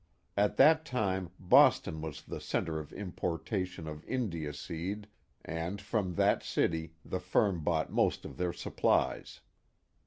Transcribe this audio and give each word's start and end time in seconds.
At 0.35 0.57
that 0.57 0.83
time 0.83 1.29
Boston 1.37 2.01
was 2.01 2.23
the 2.23 2.41
centre 2.41 2.79
of 2.79 2.91
importation 2.91 3.87
of 3.87 4.03
India 4.05 4.51
seed 4.51 5.05
and 5.45 5.79
from 5.79 6.15
that 6.15 6.41
city 6.41 6.95
the 7.05 7.19
firm 7.19 7.59
bought 7.63 7.91
most 7.91 8.25
of 8.25 8.37
their 8.37 8.51
supplies. 8.51 9.41